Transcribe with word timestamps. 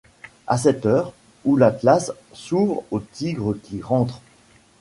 À 0.47 0.57
cette 0.57 0.87
heure 0.87 1.13
où 1.45 1.55
l'Atlas 1.55 2.11
s'ouvre 2.33 2.83
au 2.89 2.99
tigre 2.99 3.53
qui 3.61 3.83
rentre 3.83 4.19